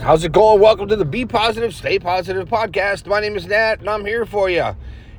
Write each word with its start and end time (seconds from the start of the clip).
How's 0.00 0.24
it 0.24 0.32
going? 0.32 0.60
Welcome 0.60 0.88
to 0.88 0.96
the 0.96 1.04
Be 1.04 1.24
Positive, 1.24 1.72
Stay 1.72 2.00
Positive 2.00 2.48
podcast. 2.48 3.06
My 3.06 3.20
name 3.20 3.36
is 3.36 3.46
Nat, 3.46 3.78
and 3.78 3.88
I'm 3.88 4.04
here 4.04 4.26
for 4.26 4.50
you. 4.50 4.76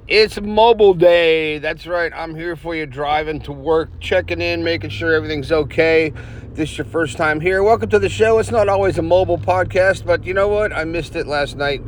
It's 0.07 0.39
mobile 0.39 0.93
day. 0.93 1.59
That's 1.59 1.87
right. 1.87 2.11
I'm 2.13 2.36
here 2.36 2.57
for 2.57 2.75
you, 2.75 2.85
driving 2.85 3.39
to 3.41 3.53
work, 3.53 3.89
checking 4.01 4.41
in, 4.41 4.65
making 4.65 4.89
sure 4.89 5.13
everything's 5.13 5.51
okay. 5.51 6.11
This 6.51 6.71
is 6.71 6.77
your 6.77 6.85
first 6.85 7.15
time 7.15 7.39
here. 7.39 7.63
Welcome 7.63 7.89
to 7.91 7.99
the 7.99 8.09
show. 8.09 8.38
It's 8.38 8.51
not 8.51 8.67
always 8.67 8.97
a 8.97 9.01
mobile 9.01 9.38
podcast, 9.38 10.05
but 10.05 10.25
you 10.25 10.34
know 10.34 10.50
what? 10.50 10.73
I 10.73 10.84
missed 10.84 11.16
it 11.16 11.26
last 11.26 11.55
night. 11.55 11.82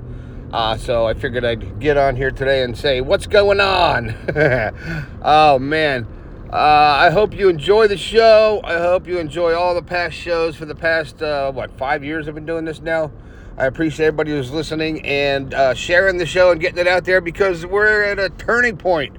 Uh, 0.54 0.78
so 0.78 1.06
I 1.06 1.14
figured 1.14 1.44
I'd 1.44 1.80
get 1.82 1.98
on 1.98 2.16
here 2.16 2.32
today 2.32 2.64
and 2.64 2.76
say, 2.76 3.02
what's 3.02 3.28
going 3.28 3.60
on? 3.60 4.16
oh, 5.22 5.60
man. 5.60 6.08
Uh, 6.52 6.55
I 6.55 7.09
hope 7.09 7.34
you 7.34 7.50
enjoy 7.50 7.89
the 7.89 7.98
show. 7.98 8.61
I 8.63 8.77
hope 8.77 9.05
you 9.05 9.20
enjoy 9.20 9.54
all 9.54 9.75
the 9.75 9.82
past 9.82 10.16
shows 10.16 10.55
for 10.55 10.63
the 10.63 10.75
past, 10.75 11.21
uh, 11.21 11.52
what, 11.52 11.77
five 11.77 12.05
years 12.05 12.25
I've 12.25 12.36
been 12.36 12.45
doing 12.45 12.63
this 12.63 12.80
now. 12.80 13.12
I 13.57 13.66
appreciate 13.66 14.05
everybody 14.05 14.31
who's 14.31 14.49
listening 14.49 15.05
and 15.05 15.53
uh, 15.53 15.73
sharing 15.73 16.16
the 16.16 16.25
show 16.25 16.52
and 16.52 16.62
getting 16.62 16.80
it 16.80 16.88
out 16.88 17.03
there 17.03 17.20
because 17.20 17.66
we're 17.66 18.02
at 18.02 18.17
a 18.17 18.30
turning 18.30 18.77
point. 18.77 19.17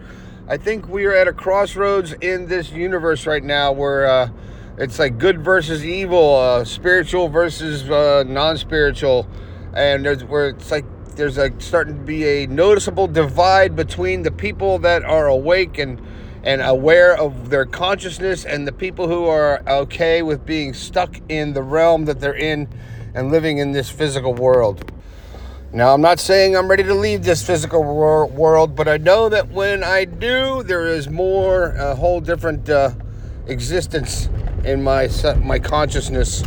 I 0.49 0.57
think 0.57 0.89
we 0.89 1.05
are 1.05 1.13
at 1.13 1.29
a 1.29 1.35
crossroads 1.35 2.15
in 2.15 2.47
this 2.49 2.73
universe 2.73 3.27
right 3.27 3.45
now 3.45 3.73
where 3.73 4.07
uh, 4.07 4.31
it's 4.79 4.99
like 4.99 5.19
good 5.19 5.45
versus 5.45 5.85
evil, 5.85 6.35
uh, 6.35 6.65
spiritual 6.65 7.29
versus 7.29 7.91
uh, 7.91 8.25
non 8.27 8.57
spiritual. 8.57 9.29
And 9.75 10.07
there's 10.07 10.25
where 10.25 10.49
it's 10.49 10.71
like 10.71 10.87
there's 11.17 11.37
like 11.37 11.61
starting 11.61 11.97
to 11.97 12.03
be 12.05 12.25
a 12.25 12.47
noticeable 12.47 13.07
divide 13.07 13.77
between 13.77 14.23
the 14.23 14.31
people 14.31 14.79
that 14.79 15.03
are 15.03 15.27
awake 15.27 15.77
and 15.77 16.01
and 16.43 16.63
aware 16.63 17.17
of 17.17 17.51
their 17.51 17.65
consciousness 17.65 18.45
and 18.45 18.67
the 18.67 18.73
people 18.73 19.09
who 19.09 19.27
are 19.27 19.63
okay 19.67 20.23
with 20.23 20.47
being 20.47 20.73
stuck 20.75 21.17
in 21.29 21.53
the 21.53 21.63
realm 21.63 22.05
that 22.07 22.21
they're 22.21 22.35
in 22.37 22.69
and 23.15 23.31
living 23.31 23.59
in 23.59 23.73
this 23.73 23.91
physical 23.91 24.35
world. 24.35 24.93
Now, 25.73 25.93
I'm 25.93 26.01
not 26.01 26.19
saying 26.19 26.57
I'm 26.57 26.69
ready 26.69 26.85
to 26.85 26.95
leave 26.95 27.25
this 27.25 27.47
physical 27.47 27.85
wor- 27.85 28.27
world, 28.27 28.75
but 28.75 28.89
I 28.89 28.97
know 28.97 29.29
that 29.29 29.49
when 29.49 29.85
I 29.85 30.07
do, 30.07 30.63
there 30.63 30.87
is 30.87 31.11
more, 31.11 31.73
a 31.73 31.95
whole 31.95 32.21
different 32.21 32.71
uh, 32.71 32.93
existence 33.47 34.31
in 34.65 34.83
my 34.83 35.11
my 35.43 35.59
consciousness, 35.59 36.43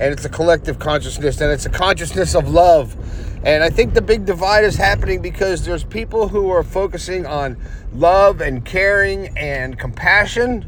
and 0.00 0.12
it's 0.12 0.24
a 0.24 0.28
collective 0.28 0.78
consciousness, 0.78 1.40
and 1.40 1.50
it's 1.50 1.66
a 1.66 1.70
consciousness 1.70 2.34
of 2.34 2.48
love 2.48 2.96
and 3.44 3.62
I 3.62 3.68
think 3.68 3.92
the 3.92 4.00
big 4.00 4.24
divide 4.24 4.64
is 4.64 4.74
happening 4.74 5.20
because 5.20 5.66
there's 5.66 5.84
people 5.84 6.28
who 6.28 6.48
are 6.48 6.62
focusing 6.62 7.26
on 7.26 7.58
love 7.92 8.40
and 8.40 8.64
caring 8.64 9.36
and 9.36 9.78
compassion, 9.78 10.64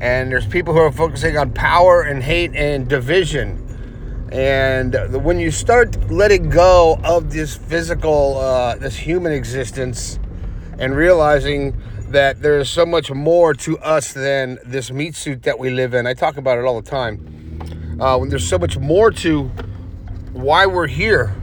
and 0.00 0.32
there's 0.32 0.46
people 0.46 0.74
who 0.74 0.80
are 0.80 0.90
focusing 0.90 1.38
on 1.38 1.52
power 1.52 2.02
and 2.02 2.20
hate 2.20 2.52
and 2.56 2.88
division. 2.88 3.64
And 4.32 4.96
when 5.24 5.38
you 5.38 5.52
start 5.52 6.10
letting 6.10 6.50
go 6.50 6.98
of 7.04 7.32
this 7.32 7.56
physical, 7.56 8.38
uh, 8.38 8.74
this 8.74 8.96
human 8.96 9.32
existence, 9.32 10.18
and 10.80 10.96
realizing 10.96 11.80
that 12.08 12.42
there's 12.42 12.68
so 12.68 12.84
much 12.84 13.12
more 13.12 13.54
to 13.54 13.78
us 13.78 14.12
than 14.12 14.58
this 14.66 14.90
meat 14.90 15.14
suit 15.14 15.44
that 15.44 15.60
we 15.60 15.70
live 15.70 15.94
in, 15.94 16.04
I 16.04 16.14
talk 16.14 16.36
about 16.36 16.58
it 16.58 16.64
all 16.64 16.80
the 16.80 16.90
time. 16.90 17.37
Uh, 18.00 18.16
when 18.18 18.28
there's 18.28 18.48
so 18.48 18.58
much 18.58 18.78
more 18.78 19.10
to 19.10 19.44
why 20.32 20.66
we're 20.66 20.86
here 20.86 21.34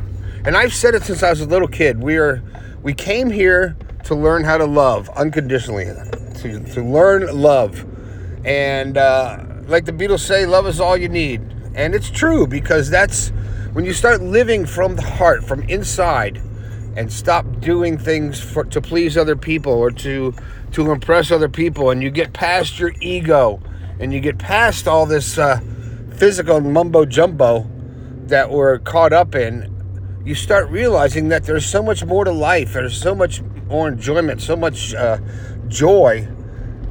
and 0.45 0.55
I've 0.55 0.75
said 0.75 0.93
it 0.93 1.01
since 1.01 1.23
I 1.23 1.31
was 1.31 1.41
a 1.41 1.47
little 1.47 1.67
kid. 1.67 2.03
We 2.03 2.17
are 2.17 2.43
we 2.83 2.93
came 2.93 3.31
here 3.31 3.75
to 4.03 4.13
learn 4.13 4.43
how 4.43 4.59
to 4.59 4.65
love 4.65 5.09
unconditionally, 5.09 5.85
to, 5.85 6.63
to 6.73 6.83
learn 6.83 7.35
love. 7.35 7.83
And 8.45 8.95
uh, 8.95 9.43
like 9.65 9.85
the 9.85 9.91
Beatles 9.91 10.19
say, 10.19 10.45
love 10.45 10.67
is 10.67 10.79
all 10.79 10.95
you 10.95 11.09
need. 11.09 11.41
And 11.73 11.95
it's 11.95 12.11
true 12.11 12.45
because 12.45 12.91
that's 12.91 13.29
when 13.73 13.85
you 13.85 13.93
start 13.93 14.21
living 14.21 14.67
from 14.67 14.95
the 14.95 15.01
heart, 15.01 15.43
from 15.43 15.63
inside, 15.63 16.39
and 16.95 17.11
stop 17.11 17.59
doing 17.59 17.97
things 17.97 18.39
for, 18.39 18.65
to 18.65 18.79
please 18.79 19.17
other 19.17 19.35
people 19.35 19.73
or 19.73 19.89
to 19.91 20.35
to 20.73 20.91
impress 20.91 21.31
other 21.31 21.49
people, 21.49 21.89
and 21.89 22.03
you 22.03 22.11
get 22.11 22.33
past 22.33 22.79
your 22.79 22.91
ego, 23.01 23.59
and 23.99 24.13
you 24.13 24.19
get 24.19 24.38
past 24.38 24.88
all 24.88 25.07
this 25.07 25.39
uh, 25.39 25.59
physical 26.17 26.61
mumbo 26.61 27.05
jumbo 27.05 27.69
that 28.27 28.49
we're 28.49 28.79
caught 28.79 29.13
up 29.13 29.35
in, 29.35 29.71
you 30.25 30.33
start 30.33 30.69
realizing 30.69 31.29
that 31.29 31.43
there's 31.43 31.65
so 31.65 31.83
much 31.83 32.03
more 32.03 32.25
to 32.25 32.31
life. 32.31 32.73
There's 32.73 32.99
so 32.99 33.13
much 33.13 33.41
more 33.67 33.87
enjoyment, 33.87 34.41
so 34.41 34.55
much 34.55 34.93
uh, 34.93 35.19
joy 35.67 36.27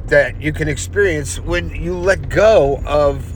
that 0.05 0.39
you 0.39 0.53
can 0.53 0.67
experience 0.67 1.39
when 1.39 1.69
you 1.69 1.97
let 1.97 2.29
go 2.29 2.81
of 2.85 3.31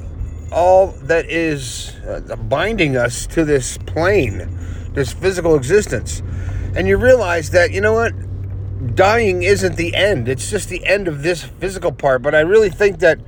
all 0.51 0.87
that 1.03 1.25
is 1.25 1.95
uh, 2.07 2.35
binding 2.35 2.95
us 2.95 3.25
to 3.27 3.43
this 3.43 3.77
plane, 3.79 4.57
this 4.93 5.11
physical 5.11 5.55
existence. 5.55 6.21
And 6.75 6.87
you 6.87 6.97
realize 6.97 7.49
that, 7.51 7.71
you 7.71 7.81
know 7.81 7.93
what? 7.93 8.13
Dying 8.95 9.43
isn't 9.43 9.75
the 9.75 9.95
end. 9.95 10.29
It's 10.29 10.49
just 10.49 10.69
the 10.69 10.85
end 10.85 11.07
of 11.07 11.23
this 11.23 11.43
physical 11.43 11.91
part. 11.91 12.21
But 12.21 12.35
I 12.35 12.41
really 12.41 12.69
think 12.69 12.99
that 12.99 13.19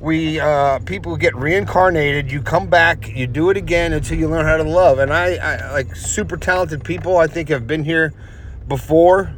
we 0.00 0.40
uh, 0.40 0.78
people 0.80 1.16
get 1.16 1.36
reincarnated 1.36 2.32
you 2.32 2.40
come 2.40 2.68
back 2.68 3.06
you 3.08 3.26
do 3.26 3.50
it 3.50 3.56
again 3.56 3.92
until 3.92 4.18
you 4.18 4.28
learn 4.28 4.46
how 4.46 4.56
to 4.56 4.62
love. 4.62 4.98
And 4.98 5.12
I, 5.12 5.36
I 5.36 5.72
like 5.72 5.94
super 5.94 6.36
talented 6.36 6.82
people 6.84 7.18
i 7.18 7.26
think 7.26 7.48
have 7.50 7.66
been 7.66 7.84
here 7.84 8.12
before 8.66 9.34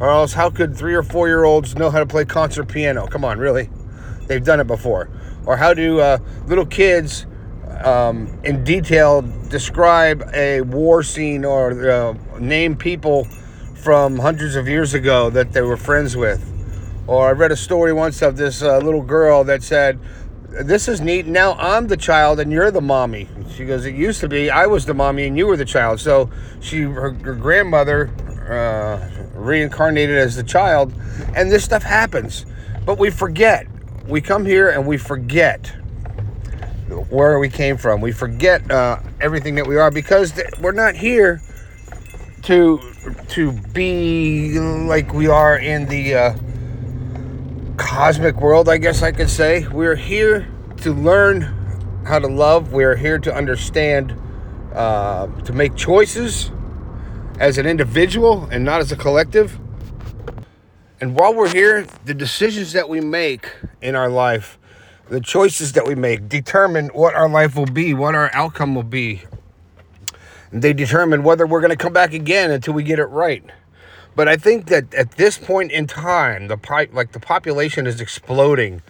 or 0.00 0.08
else 0.08 0.32
how 0.32 0.50
could 0.50 0.76
three 0.76 0.94
or 0.94 1.04
four 1.04 1.28
year 1.28 1.44
olds 1.44 1.76
know 1.76 1.88
how 1.88 2.00
to 2.00 2.06
play 2.06 2.24
concert 2.24 2.64
piano? 2.64 3.06
Come 3.06 3.24
on 3.24 3.38
really? 3.38 3.70
They've 4.26 4.44
done 4.44 4.58
it 4.58 4.66
before. 4.66 5.08
Or 5.46 5.56
how 5.56 5.74
do 5.74 6.00
uh, 6.00 6.18
little 6.46 6.66
kids 6.66 7.26
um, 7.84 8.40
in 8.42 8.64
detail 8.64 9.22
describe 9.48 10.28
a 10.34 10.62
war 10.62 11.04
scene 11.04 11.44
or 11.44 11.88
uh, 11.88 12.14
name 12.40 12.76
people 12.76 13.24
from 13.74 14.18
hundreds 14.18 14.56
of 14.56 14.66
years 14.66 14.94
ago 14.94 15.30
that 15.30 15.52
they 15.52 15.62
were 15.62 15.76
friends 15.76 16.16
with 16.16 16.51
or 17.06 17.28
I 17.28 17.32
read 17.32 17.52
a 17.52 17.56
story 17.56 17.92
once 17.92 18.22
of 18.22 18.36
this 18.36 18.62
uh, 18.62 18.78
little 18.78 19.02
girl 19.02 19.44
that 19.44 19.62
said, 19.62 19.98
This 20.48 20.88
is 20.88 21.00
neat. 21.00 21.26
Now 21.26 21.54
I'm 21.54 21.88
the 21.88 21.96
child 21.96 22.40
and 22.40 22.52
you're 22.52 22.70
the 22.70 22.80
mommy. 22.80 23.28
She 23.54 23.64
goes, 23.64 23.84
It 23.84 23.94
used 23.94 24.20
to 24.20 24.28
be 24.28 24.50
I 24.50 24.66
was 24.66 24.86
the 24.86 24.94
mommy 24.94 25.26
and 25.26 25.36
you 25.36 25.46
were 25.46 25.56
the 25.56 25.64
child. 25.64 26.00
So 26.00 26.30
she, 26.60 26.82
her, 26.82 27.12
her 27.12 27.34
grandmother, 27.34 28.10
uh, 28.48 29.08
reincarnated 29.34 30.16
as 30.16 30.36
the 30.36 30.44
child. 30.44 30.94
And 31.34 31.50
this 31.50 31.64
stuff 31.64 31.82
happens. 31.82 32.46
But 32.84 32.98
we 32.98 33.10
forget. 33.10 33.66
We 34.06 34.20
come 34.20 34.44
here 34.44 34.70
and 34.70 34.86
we 34.86 34.96
forget 34.96 35.72
where 37.08 37.38
we 37.38 37.48
came 37.48 37.76
from. 37.76 38.00
We 38.00 38.12
forget 38.12 38.68
uh, 38.70 39.00
everything 39.20 39.54
that 39.56 39.66
we 39.66 39.76
are 39.76 39.90
because 39.90 40.32
th- 40.32 40.58
we're 40.60 40.72
not 40.72 40.94
here 40.94 41.40
to 42.42 42.80
to 43.28 43.52
be 43.52 44.58
like 44.58 45.12
we 45.12 45.28
are 45.28 45.56
in 45.56 45.86
the 45.86 46.14
uh, 46.14 46.34
cosmic 47.94 48.40
world, 48.40 48.70
I 48.70 48.78
guess 48.78 49.02
I 49.02 49.12
could 49.12 49.28
say. 49.28 49.68
We're 49.68 49.96
here 49.96 50.48
to 50.78 50.94
learn 50.94 51.42
how 52.06 52.18
to 52.18 52.26
love. 52.26 52.72
We're 52.72 52.96
here 52.96 53.18
to 53.18 53.34
understand, 53.34 54.18
uh, 54.72 55.26
to 55.42 55.52
make 55.52 55.76
choices 55.76 56.50
as 57.38 57.58
an 57.58 57.66
individual 57.66 58.48
and 58.50 58.64
not 58.64 58.80
as 58.80 58.92
a 58.92 58.96
collective. 58.96 59.58
And 61.02 61.14
while 61.14 61.34
we're 61.34 61.52
here, 61.52 61.86
the 62.06 62.14
decisions 62.14 62.72
that 62.72 62.88
we 62.88 63.02
make 63.02 63.54
in 63.82 63.94
our 63.94 64.08
life, 64.08 64.58
the 65.10 65.20
choices 65.20 65.72
that 65.72 65.86
we 65.86 65.94
make, 65.94 66.30
determine 66.30 66.88
what 66.94 67.12
our 67.12 67.28
life 67.28 67.56
will 67.56 67.66
be, 67.66 67.92
what 67.92 68.14
our 68.14 68.30
outcome 68.32 68.74
will 68.74 68.84
be. 68.84 69.20
they 70.50 70.72
determine 70.72 71.24
whether 71.24 71.46
we're 71.46 71.60
going 71.60 71.70
to 71.70 71.76
come 71.76 71.92
back 71.92 72.14
again 72.14 72.50
until 72.50 72.72
we 72.72 72.84
get 72.84 72.98
it 72.98 73.06
right. 73.06 73.44
But 74.14 74.28
I 74.28 74.36
think 74.36 74.66
that 74.66 74.92
at 74.94 75.12
this 75.12 75.38
point 75.38 75.72
in 75.72 75.86
time, 75.86 76.48
the 76.48 76.58
like 76.92 77.12
the 77.12 77.20
population 77.20 77.86
is 77.86 78.00
exploding. 78.00 78.82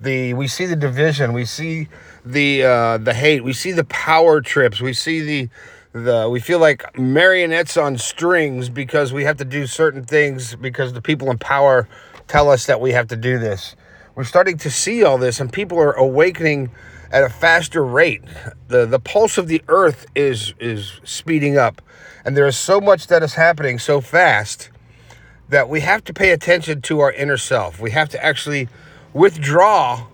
The 0.00 0.32
we 0.32 0.48
see 0.48 0.64
the 0.64 0.76
division, 0.76 1.34
we 1.34 1.44
see 1.44 1.88
the 2.24 2.62
uh, 2.64 2.98
the 2.98 3.12
hate, 3.12 3.44
we 3.44 3.52
see 3.52 3.72
the 3.72 3.84
power 3.84 4.40
trips, 4.40 4.80
we 4.80 4.94
see 4.94 5.20
the 5.20 5.48
the 5.92 6.28
we 6.30 6.40
feel 6.40 6.58
like 6.58 6.98
marionettes 6.98 7.76
on 7.76 7.98
strings 7.98 8.70
because 8.70 9.12
we 9.12 9.24
have 9.24 9.36
to 9.36 9.44
do 9.44 9.66
certain 9.66 10.04
things 10.04 10.56
because 10.56 10.94
the 10.94 11.02
people 11.02 11.30
in 11.30 11.36
power 11.36 11.86
tell 12.26 12.48
us 12.48 12.64
that 12.66 12.80
we 12.80 12.92
have 12.92 13.08
to 13.08 13.16
do 13.16 13.38
this. 13.38 13.76
We're 14.14 14.24
starting 14.24 14.56
to 14.58 14.70
see 14.70 15.04
all 15.04 15.18
this, 15.18 15.40
and 15.40 15.52
people 15.52 15.78
are 15.78 15.92
awakening 15.92 16.70
at 17.12 17.22
a 17.22 17.28
faster 17.28 17.84
rate. 17.84 18.22
the 18.68 18.86
The 18.86 19.00
pulse 19.00 19.36
of 19.36 19.46
the 19.46 19.62
earth 19.68 20.06
is 20.14 20.54
is 20.58 21.00
speeding 21.04 21.58
up 21.58 21.82
and 22.24 22.36
there 22.36 22.46
is 22.46 22.56
so 22.56 22.80
much 22.80 23.06
that 23.06 23.22
is 23.22 23.34
happening 23.34 23.78
so 23.78 24.00
fast 24.00 24.69
that 25.50 25.68
we 25.68 25.80
have 25.80 26.02
to 26.04 26.14
pay 26.14 26.30
attention 26.30 26.80
to 26.82 27.00
our 27.00 27.12
inner 27.12 27.36
self. 27.36 27.80
We 27.80 27.90
have 27.90 28.08
to 28.10 28.24
actually 28.24 28.68
withdraw 29.12 30.06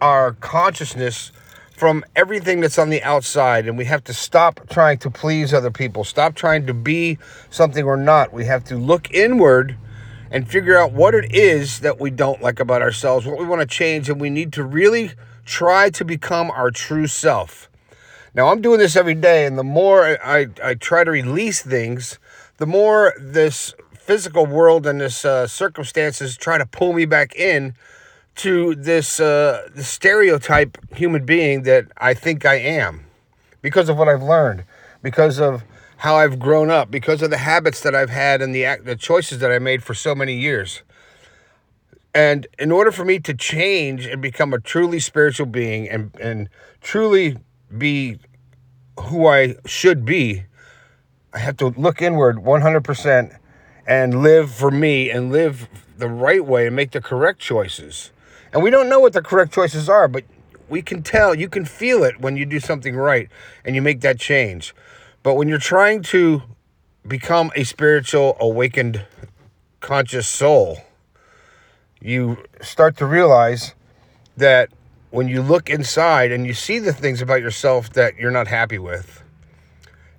our 0.00 0.32
consciousness 0.32 1.32
from 1.72 2.04
everything 2.16 2.60
that's 2.60 2.78
on 2.78 2.90
the 2.90 3.02
outside 3.02 3.66
and 3.66 3.78
we 3.78 3.84
have 3.86 4.04
to 4.04 4.12
stop 4.12 4.68
trying 4.68 4.98
to 4.98 5.10
please 5.10 5.54
other 5.54 5.70
people. 5.70 6.04
Stop 6.04 6.34
trying 6.34 6.66
to 6.66 6.74
be 6.74 7.18
something 7.50 7.84
or 7.84 7.96
not. 7.96 8.32
We 8.32 8.46
have 8.46 8.64
to 8.64 8.76
look 8.76 9.10
inward 9.10 9.76
and 10.30 10.48
figure 10.48 10.76
out 10.76 10.92
what 10.92 11.14
it 11.14 11.34
is 11.34 11.80
that 11.80 12.00
we 12.00 12.10
don't 12.10 12.42
like 12.42 12.60
about 12.60 12.82
ourselves 12.82 13.26
what 13.26 13.38
we 13.38 13.46
want 13.46 13.60
to 13.60 13.66
change 13.66 14.08
and 14.08 14.20
we 14.20 14.30
need 14.30 14.52
to 14.54 14.64
really 14.64 15.12
try 15.44 15.90
to 15.90 16.04
become 16.04 16.50
our 16.50 16.70
true 16.70 17.06
self. 17.06 17.68
Now 18.34 18.48
I'm 18.48 18.60
doing 18.60 18.78
this 18.78 18.94
every 18.94 19.16
day, 19.16 19.44
and 19.44 19.58
the 19.58 19.64
more 19.64 20.04
I, 20.24 20.46
I 20.62 20.74
try 20.74 21.02
to 21.02 21.10
release 21.10 21.62
things, 21.62 22.20
the 22.58 22.66
more 22.66 23.12
this 23.18 23.74
physical 24.10 24.44
world 24.44 24.88
and 24.88 25.00
this 25.00 25.24
uh, 25.24 25.46
circumstances 25.46 26.36
try 26.36 26.58
to 26.58 26.66
pull 26.66 26.92
me 26.92 27.04
back 27.04 27.32
in 27.36 27.72
to 28.34 28.74
this 28.74 29.20
uh, 29.20 29.68
the 29.72 29.84
stereotype 29.84 30.76
human 30.92 31.24
being 31.24 31.62
that 31.62 31.86
I 31.96 32.14
think 32.14 32.44
I 32.44 32.56
am 32.56 33.06
because 33.62 33.88
of 33.88 33.96
what 33.96 34.08
I've 34.08 34.24
learned, 34.24 34.64
because 35.00 35.38
of 35.38 35.62
how 35.98 36.16
I've 36.16 36.40
grown 36.40 36.70
up, 36.70 36.90
because 36.90 37.22
of 37.22 37.30
the 37.30 37.38
habits 37.38 37.82
that 37.82 37.94
I've 37.94 38.10
had 38.10 38.42
and 38.42 38.52
the 38.52 38.78
the 38.82 38.96
choices 38.96 39.38
that 39.38 39.52
I 39.52 39.60
made 39.60 39.84
for 39.84 39.94
so 39.94 40.12
many 40.16 40.34
years. 40.34 40.82
And 42.12 42.48
in 42.58 42.72
order 42.72 42.90
for 42.90 43.04
me 43.04 43.20
to 43.20 43.32
change 43.32 44.06
and 44.06 44.20
become 44.20 44.52
a 44.52 44.58
truly 44.58 44.98
spiritual 44.98 45.46
being 45.46 45.88
and 45.88 46.10
and 46.20 46.48
truly 46.80 47.36
be 47.78 48.18
who 48.98 49.28
I 49.28 49.54
should 49.66 50.04
be, 50.04 50.46
I 51.32 51.38
have 51.38 51.56
to 51.58 51.68
look 51.68 52.02
inward 52.02 52.38
100% 52.38 53.36
and 53.90 54.22
live 54.22 54.54
for 54.54 54.70
me 54.70 55.10
and 55.10 55.32
live 55.32 55.68
the 55.98 56.08
right 56.08 56.46
way 56.46 56.68
and 56.68 56.76
make 56.76 56.92
the 56.92 57.00
correct 57.00 57.40
choices. 57.40 58.12
And 58.52 58.62
we 58.62 58.70
don't 58.70 58.88
know 58.88 59.00
what 59.00 59.14
the 59.14 59.20
correct 59.20 59.52
choices 59.52 59.88
are, 59.88 60.06
but 60.06 60.22
we 60.68 60.80
can 60.80 61.02
tell, 61.02 61.34
you 61.34 61.48
can 61.48 61.64
feel 61.64 62.04
it 62.04 62.20
when 62.20 62.36
you 62.36 62.46
do 62.46 62.60
something 62.60 62.94
right 62.94 63.28
and 63.64 63.74
you 63.74 63.82
make 63.82 64.00
that 64.02 64.20
change. 64.20 64.76
But 65.24 65.34
when 65.34 65.48
you're 65.48 65.58
trying 65.58 66.02
to 66.04 66.44
become 67.04 67.50
a 67.56 67.64
spiritual, 67.64 68.36
awakened, 68.38 69.04
conscious 69.80 70.28
soul, 70.28 70.78
you 72.00 72.44
start 72.62 72.96
to 72.98 73.06
realize 73.06 73.74
that 74.36 74.68
when 75.10 75.26
you 75.26 75.42
look 75.42 75.68
inside 75.68 76.30
and 76.30 76.46
you 76.46 76.54
see 76.54 76.78
the 76.78 76.92
things 76.92 77.20
about 77.20 77.42
yourself 77.42 77.90
that 77.94 78.14
you're 78.14 78.30
not 78.30 78.46
happy 78.46 78.78
with, 78.78 79.24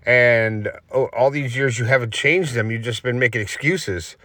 and 0.05 0.71
oh, 0.91 1.05
all 1.13 1.29
these 1.29 1.55
years 1.55 1.77
you 1.77 1.85
haven't 1.85 2.13
changed 2.13 2.53
them, 2.53 2.71
you've 2.71 2.81
just 2.81 3.03
been 3.03 3.19
making 3.19 3.41
excuses. 3.41 4.15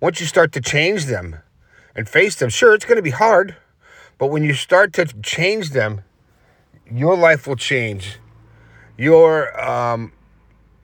Once 0.00 0.20
you 0.20 0.26
start 0.26 0.52
to 0.52 0.60
change 0.60 1.06
them 1.06 1.36
and 1.94 2.08
face 2.08 2.34
them, 2.34 2.48
sure, 2.48 2.74
it's 2.74 2.84
going 2.84 2.96
to 2.96 3.02
be 3.02 3.10
hard, 3.10 3.56
but 4.18 4.28
when 4.28 4.42
you 4.42 4.54
start 4.54 4.92
to 4.94 5.06
change 5.22 5.70
them, 5.70 6.02
your 6.90 7.16
life 7.16 7.46
will 7.46 7.56
change. 7.56 8.18
Your 8.98 9.58
um, 9.60 10.12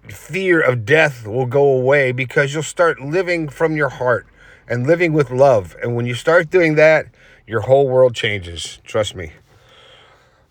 fear 0.09 0.61
of 0.61 0.85
death 0.85 1.27
will 1.27 1.47
go 1.47 1.65
away 1.65 2.13
because 2.13 2.55
you'll 2.55 2.63
start 2.63 3.01
living 3.01 3.49
from 3.49 3.77
your 3.77 3.91
heart 3.91 4.27
and 4.67 4.87
living 4.87 5.13
with 5.13 5.31
love. 5.31 5.77
And 5.83 5.95
when 5.95 6.07
you 6.07 6.15
start 6.15 6.51
doing 6.51 6.75
that, 6.77 7.07
your 7.47 7.63
whole 7.63 7.89
world 7.89 8.15
changes. 8.15 8.79
Trust 8.85 9.15
me. 9.15 9.33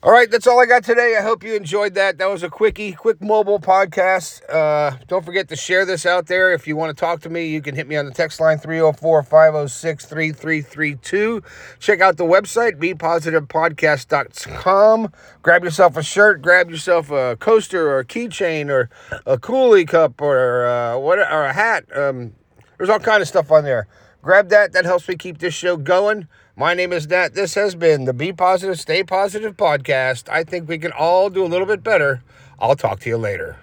All 0.03 0.11
right, 0.11 0.29
that's 0.29 0.45
all 0.45 0.59
I 0.59 0.67
got 0.67 0.83
today. 0.83 1.15
I 1.17 1.23
hope 1.23 1.43
you 1.43 1.55
enjoyed 1.55 1.95
that. 1.95 2.19
That 2.19 2.29
was 2.29 2.43
a 2.43 2.51
quickie, 2.51 2.91
quick 2.91 3.19
mobile 3.19 3.59
podcast. 3.59 4.47
Uh, 4.47 4.95
don't 5.07 5.25
forget 5.25 5.49
to 5.49 5.55
share 5.55 5.87
this 5.87 6.05
out 6.05 6.27
there. 6.27 6.53
If 6.53 6.67
you 6.67 6.75
want 6.75 6.95
to 6.95 7.01
talk 7.01 7.21
to 7.21 7.31
me, 7.31 7.47
you 7.47 7.63
can 7.63 7.73
hit 7.73 7.87
me 7.87 7.95
on 7.95 8.05
the 8.05 8.11
text 8.11 8.39
line 8.39 8.59
304 8.59 9.23
506 9.23 10.05
3332. 10.05 11.41
Check 11.79 11.99
out 11.99 12.17
the 12.17 12.25
website, 12.25 12.77
bepositivepodcast.com. 12.77 15.11
Grab 15.41 15.63
yourself 15.63 15.97
a 15.97 16.03
shirt, 16.03 16.43
grab 16.43 16.69
yourself 16.69 17.09
a 17.09 17.35
coaster 17.37 17.89
or 17.89 17.97
a 17.97 18.05
keychain 18.05 18.69
or 18.69 18.91
a 19.25 19.39
coolie 19.39 19.87
cup 19.87 20.21
or, 20.21 20.67
uh, 20.67 20.95
what, 20.99 21.17
or 21.17 21.45
a 21.45 21.53
hat. 21.53 21.85
Um, 21.97 22.35
there's 22.77 22.89
all 22.89 22.99
kind 22.99 23.23
of 23.23 23.27
stuff 23.27 23.51
on 23.51 23.63
there. 23.63 23.87
Grab 24.27 24.49
that. 24.49 24.73
That 24.73 24.83
helps 24.83 25.07
me 25.07 25.15
keep 25.15 25.37
this 25.37 25.53
show 25.53 25.77
going. 25.77 26.27
My 26.57 26.73
name 26.73 26.91
is 26.91 27.07
Nat. 27.07 27.33
This 27.33 27.55
has 27.55 27.75
been 27.75 28.03
the 28.03 28.11
Be 28.11 28.33
Positive, 28.33 28.77
Stay 28.77 29.01
Positive 29.01 29.55
podcast. 29.55 30.27
I 30.27 30.43
think 30.43 30.67
we 30.67 30.77
can 30.77 30.91
all 30.91 31.29
do 31.29 31.45
a 31.45 31.47
little 31.47 31.65
bit 31.65 31.81
better. 31.81 32.21
I'll 32.59 32.75
talk 32.75 32.99
to 32.99 33.09
you 33.09 33.15
later. 33.15 33.55